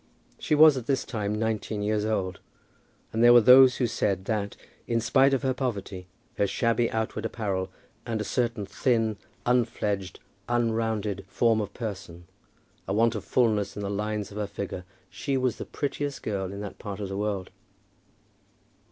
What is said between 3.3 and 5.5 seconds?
were those who said that, in spite of